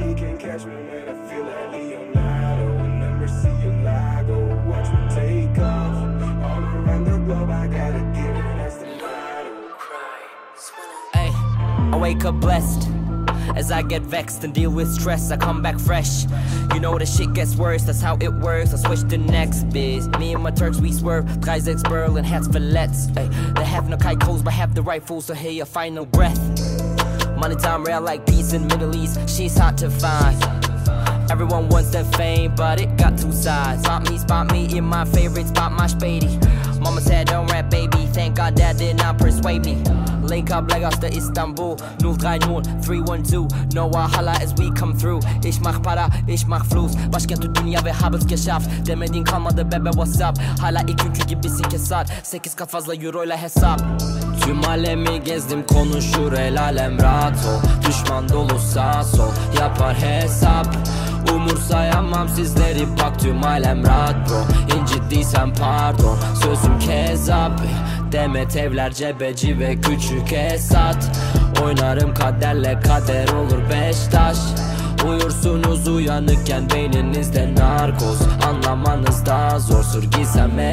Nobody 0.00 0.18
can 0.18 0.38
catch 0.38 0.64
me, 0.64 0.72
man. 0.72 1.08
I 1.08 1.28
feel 1.28 1.44
like 1.44 1.72
Leonardo. 1.72 2.74
When 2.78 3.00
the 3.00 3.06
Murcielago, 3.20 4.64
watch 4.64 4.88
me 4.94 5.14
take 5.14 5.58
off. 5.58 5.94
All 6.42 6.62
around 6.62 7.04
the 7.04 7.18
globe, 7.18 7.50
I 7.50 7.66
gotta 7.66 8.00
get 8.14 8.34
it. 8.34 8.56
That's 8.56 8.76
the 8.78 8.86
motto. 8.86 9.76
Ay, 11.12 11.30
I 11.92 11.98
wake 12.00 12.24
up 12.24 12.36
blessed. 12.36 12.88
As 13.56 13.70
I 13.70 13.82
get 13.82 14.00
vexed 14.00 14.42
and 14.42 14.54
deal 14.54 14.70
with 14.70 14.90
stress, 14.90 15.30
I 15.30 15.36
come 15.36 15.60
back 15.60 15.78
fresh. 15.78 16.24
You 16.72 16.80
know 16.80 16.96
the 16.98 17.04
shit 17.04 17.34
gets 17.34 17.56
worse, 17.56 17.82
that's 17.82 18.00
how 18.00 18.16
it 18.22 18.32
works. 18.32 18.72
I 18.72 18.76
switch 18.78 19.06
to 19.10 19.18
next 19.18 19.64
biz. 19.64 20.08
Me 20.18 20.32
and 20.32 20.42
my 20.42 20.50
Turks, 20.50 20.80
we 20.80 20.92
swerve. 20.92 21.26
Dreisechs 21.40 21.86
Berlin, 21.86 22.24
hats 22.24 22.48
fillets. 22.48 23.08
Ay, 23.18 23.28
they 23.54 23.64
have 23.64 23.90
no 23.90 23.98
kite 23.98 24.20
but 24.20 24.52
have 24.54 24.74
the 24.74 24.82
rifles, 24.82 25.26
so 25.26 25.34
hear 25.34 25.50
your 25.50 25.66
final 25.66 26.06
breath. 26.06 26.69
Money 27.40 27.56
time 27.56 27.82
real 27.84 28.02
like 28.02 28.26
peace 28.26 28.52
in 28.52 28.66
Middle 28.66 28.94
East, 28.94 29.18
she's 29.26 29.56
hard 29.56 29.78
to 29.78 29.88
find. 29.88 30.36
Everyone 31.30 31.70
wants 31.70 31.88
that 31.92 32.04
fame, 32.14 32.54
but 32.54 32.78
it 32.78 32.94
got 32.98 33.16
two 33.16 33.32
sides. 33.32 33.82
Spot 33.82 34.10
me, 34.10 34.18
spot 34.18 34.52
me 34.52 34.76
in 34.76 34.84
my 34.84 35.06
favorite 35.06 35.46
spot, 35.48 35.72
my 35.72 35.86
spady. 35.86 36.30
Mama 36.80 37.00
said, 37.00 37.28
don't 37.28 37.46
rap, 37.50 37.70
baby. 37.70 38.06
Thank 38.12 38.36
God 38.36 38.56
dad 38.56 38.76
did 38.76 38.98
not 38.98 39.16
persuade 39.16 39.64
me. 39.64 39.82
Link 40.22 40.50
up 40.50 40.70
Lagos 40.70 40.98
to 40.98 41.08
Istanbul 41.08 41.76
030 42.00 42.62
312 42.82 43.74
No 43.74 43.88
Wahala 43.88 44.38
as 44.40 44.54
we 44.54 44.70
come 44.72 44.94
through 44.96 45.20
Ich 45.42 45.60
mach 45.60 45.82
para, 45.82 46.10
ich 46.28 46.46
mach 46.46 46.64
Fluss 46.66 46.94
Başkent 47.12 47.56
dünya 47.56 47.84
ve 47.84 47.92
haber's 47.92 48.26
geschafft 48.26 48.68
Demediğin 48.86 49.24
kalmadı 49.24 49.72
bebe 49.72 49.90
what's 49.90 50.20
up 50.20 50.38
Hala 50.60 50.80
ikinci 50.80 51.26
gibisin 51.26 51.64
kesat 51.64 52.12
8 52.22 52.54
kat 52.54 52.70
fazla 52.70 52.94
euro 52.94 53.24
ile 53.24 53.36
hesap 53.36 53.80
Tüm 54.40 54.64
alemi 54.68 55.24
gezdim 55.24 55.66
konuşur 55.66 56.32
el 56.32 56.60
alem 56.60 57.02
rahat 57.02 57.36
ol. 57.36 57.88
Düşman 57.88 58.28
dolu 58.28 58.58
sağ 58.58 59.04
sol 59.04 59.30
yapar 59.60 59.94
hesap. 59.94 60.66
Umursayamam 61.34 62.28
sizleri 62.28 62.86
bak 62.98 63.20
tüm 63.20 63.44
alem 63.44 63.86
rahat 63.86 64.28
bro 64.28 64.44
İnciddiysen 64.76 65.54
pardon 65.54 66.18
sözüm 66.42 66.78
kezap. 66.78 67.60
Demet 68.12 68.56
evler 68.56 68.92
cebeci 68.92 69.58
ve 69.58 69.80
küçük 69.80 70.32
Esat. 70.32 71.10
Oynarım 71.64 72.14
kaderle 72.14 72.80
kader 72.80 73.28
olur 73.28 73.58
beş 73.70 73.96
taş 73.96 74.36
Uyursunuz 75.08 75.88
uyanıkken 75.88 76.70
beyninizde 76.70 77.54
narkoz 77.54 78.18
Anlamanız 78.48 79.26
daha 79.26 79.60
zor 79.60 79.84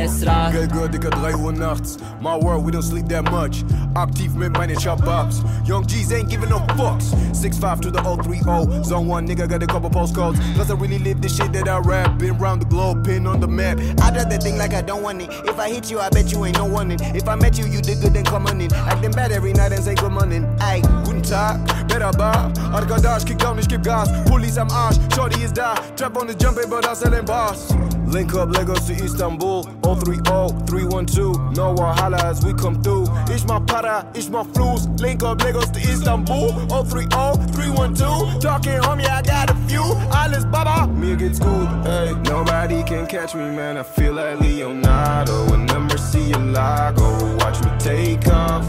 esrar 0.07 0.51
Geld 0.51 0.71
gehört, 0.71 0.93
Digga, 0.93 1.09
3 1.09 1.35
Uhr 1.35 1.59
nachts. 1.59 1.97
My 2.21 2.39
world, 2.39 2.65
we 2.65 2.71
don't 2.71 2.83
sleep 2.83 3.09
that 3.09 3.31
much. 3.31 3.63
Aktiv 3.95 4.35
mit 4.35 4.57
meinen 4.57 4.75
Chop-Ups. 4.75 5.41
Young 5.67 5.87
G's 5.87 6.11
ain't 6.11 6.29
giving 6.29 6.49
no 6.49 6.59
fucks. 6.77 7.13
6'5 7.33 7.81
to 7.81 7.91
the 7.91 8.01
030. 8.01 8.83
Zone 8.83 9.07
1, 9.07 9.27
nigga, 9.27 9.47
got 9.47 9.63
a 9.63 9.67
couple 9.67 9.89
postcodes. 9.89 10.39
Plus, 10.55 10.69
I 10.69 10.73
really 10.73 10.99
live 10.99 11.21
the 11.21 11.29
shit 11.29 11.51
that 11.53 11.67
I 11.67 11.79
rap. 11.79 12.17
Been 12.19 12.37
round 12.37 12.61
the 12.61 12.65
globe, 12.65 13.05
pin 13.05 13.27
on 13.27 13.39
the 13.39 13.47
map. 13.47 13.79
I 14.01 14.11
drop 14.11 14.29
that 14.29 14.43
thing 14.43 14.57
like 14.57 14.73
I 14.73 14.81
don't 14.81 15.03
want 15.03 15.21
it. 15.21 15.29
If 15.45 15.59
I 15.59 15.69
hit 15.69 15.91
you, 15.91 15.99
I 15.99 16.09
bet 16.09 16.31
you 16.31 16.45
ain't 16.45 16.57
no 16.57 16.65
one 16.65 16.91
in. 16.91 16.99
If 17.15 17.27
I 17.27 17.35
met 17.35 17.57
you, 17.57 17.65
you 17.65 17.81
did 17.81 18.01
good, 18.01 18.13
then 18.13 18.23
come 18.23 18.47
on 18.47 18.61
in. 18.61 18.73
Acting 18.73 19.11
bad 19.11 19.31
every 19.31 19.53
night 19.53 19.71
and 19.71 19.83
say 19.83 19.95
good 19.95 20.11
morning. 20.11 20.45
Ay, 20.59 20.81
Guten 21.05 21.21
Tag, 21.21 21.59
Merhaba. 21.89 22.51
Arkadaş, 22.73 23.25
kick 23.25 23.39
down, 23.39 23.59
ich 23.59 23.67
geb 23.67 23.83
Gas. 23.83 24.09
Police 24.25 24.57
am 24.57 24.69
Arsch, 24.71 24.97
Shorty 25.13 25.43
is 25.43 25.51
da. 25.51 25.75
Trap 25.95 26.17
on 26.17 26.27
the 26.27 26.35
jump, 26.35 26.57
aber 26.63 26.81
das 26.81 27.01
ist 27.01 27.13
ein 27.13 27.25
Boss. 27.25 27.69
Link 28.07 28.33
up 28.35 28.55
Lagos 28.55 28.87
to 28.87 28.93
Istanbul. 28.93 29.63
030 29.83 30.65
312 30.65 31.57
No 31.57 31.75
as 32.23 32.43
we 32.45 32.53
come 32.53 32.81
through. 32.81 33.05
Ich 33.29 33.45
my 33.45 33.59
Para, 33.59 34.05
ich 34.15 34.29
my 34.29 34.43
flus. 34.53 34.87
Link 34.99 35.23
up 35.23 35.43
Lagos 35.43 35.69
to 35.71 35.79
Istanbul. 35.79 36.51
030 36.69 37.09
312 37.51 38.39
Talking 38.39 38.79
homie, 38.81 39.05
I 39.05 39.21
got 39.21 39.49
a 39.49 39.55
few. 39.67 39.83
Alles 40.11 40.45
Baba, 40.45 40.87
mir 40.87 41.17
geht's 41.17 41.39
gut 41.39 41.85
ey. 41.85 42.13
Nobody 42.23 42.81
can 42.83 43.05
catch 43.07 43.35
me 43.35 43.49
man. 43.51 43.77
I 43.77 43.83
feel 43.83 44.13
like 44.13 44.39
Leonardo. 44.39 45.53
In 45.53 45.65
the 45.65 45.75
Murcielago. 45.75 47.37
Watch 47.39 47.61
me 47.63 47.71
take 47.77 48.27
off. 48.27 48.65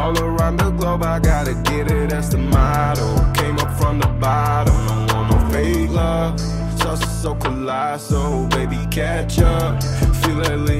All 0.00 0.18
around 0.18 0.56
the 0.56 0.70
globe 0.70 1.02
I 1.02 1.20
gotta 1.20 1.54
get 1.64 1.90
it, 1.90 2.10
that's 2.10 2.30
the 2.30 2.38
bottom, 4.50 5.06
don't 5.06 5.12
want 5.12 5.30
no 5.30 5.38
fake 5.50 5.90
love 5.90 6.40
Sauce 6.80 7.22
so 7.22 7.34
colossal, 7.34 8.46
baby, 8.48 8.78
catch 8.90 9.38
up. 9.38 9.82
Feel 10.22 10.36
like 10.36 10.60
Leonardo, 10.68 10.79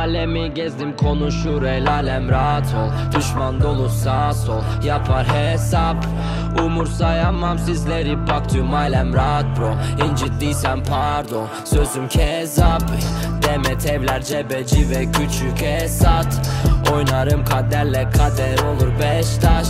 alemi 0.00 0.54
gezdim 0.54 0.96
konuşur 0.96 1.62
el 1.62 1.92
alem 1.92 2.28
rahat 2.28 2.66
ol. 2.74 3.18
Düşman 3.18 3.60
dolu 3.60 3.88
sağ 3.88 4.32
sol 4.32 4.62
yapar 4.84 5.26
hesap. 5.26 5.96
Umursayamam 6.64 7.58
sizleri 7.58 8.26
bak 8.26 8.50
tüm 8.50 8.74
alem 8.74 9.14
rahat 9.14 9.58
bro. 9.58 9.74
İnciddiysen 10.06 10.84
pardon 10.84 11.46
sözüm 11.64 12.08
kezap. 12.08 12.82
Demet 13.42 13.86
evler 13.86 14.22
cebeci 14.22 14.90
ve 14.90 15.12
küçük 15.12 15.62
Esat. 15.62 16.50
Oynarım 16.94 17.44
kaderle 17.44 18.10
kader 18.10 18.58
olur 18.58 18.92
beş 19.00 19.36
taş 19.36 19.66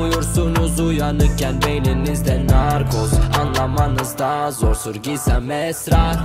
Uyursunuz 0.00 0.80
uyanıkken 0.80 1.62
beyninizde 1.62 2.46
narkoz. 2.46 3.12
Anlamanız 3.40 4.18
daha 4.18 4.50
zor 4.50 4.74
sır 4.74 4.94
gizem 4.94 5.50
esrar 5.50 6.16